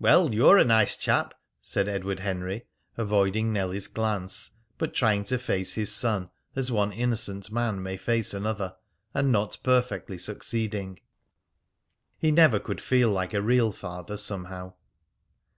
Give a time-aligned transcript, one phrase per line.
[0.00, 2.64] "Well, you're a nice chap!" said Edward Henry,
[2.96, 8.32] avoiding Nellie's glance, but trying to face his son as one innocent man may face
[8.32, 8.76] another,
[9.12, 11.00] and not perfectly succeeding.
[12.18, 14.72] He never could feel like a real father somehow.